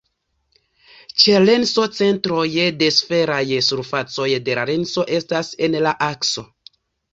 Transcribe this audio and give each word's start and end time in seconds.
Ĉe 1.23 1.41
lenso 1.49 1.85
centroj 1.97 2.47
de 2.79 2.89
sferaj 2.97 3.43
surfacoj 3.69 4.27
de 4.49 4.59
la 4.63 4.67
lenso 4.73 5.07
estas 5.21 5.55
en 5.69 5.81
la 5.89 5.97
akso. 6.11 6.49